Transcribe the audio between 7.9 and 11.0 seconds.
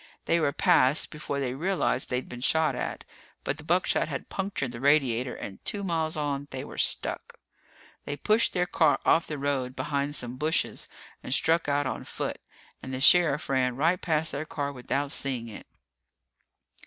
They pushed their car off the road behind some bushes